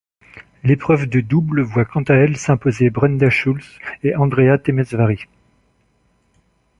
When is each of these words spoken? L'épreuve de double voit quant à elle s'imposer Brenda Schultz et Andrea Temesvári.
L'épreuve 0.63 1.05
de 1.05 1.19
double 1.21 1.61
voit 1.61 1.85
quant 1.85 2.01
à 2.07 2.15
elle 2.15 2.35
s'imposer 2.35 2.89
Brenda 2.89 3.29
Schultz 3.29 3.77
et 4.01 4.15
Andrea 4.15 4.57
Temesvári. 4.57 5.25